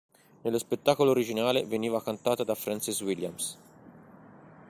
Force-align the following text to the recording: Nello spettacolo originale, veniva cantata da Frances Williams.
Nello 0.41 0.57
spettacolo 0.57 1.11
originale, 1.11 1.63
veniva 1.63 2.01
cantata 2.01 2.43
da 2.43 2.55
Frances 2.55 3.01
Williams. 3.03 3.57